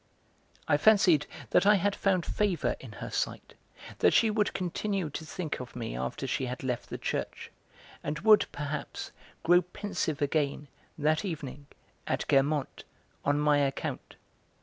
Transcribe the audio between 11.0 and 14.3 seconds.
evening, at Guermantes, on my account.